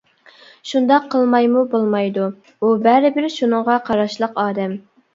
[0.71, 4.79] شۇنداق قىلمايمۇ بولمايدۇ، ئۇ بەرىبىر شۇنىڭغا قاراشلىق ئادەم.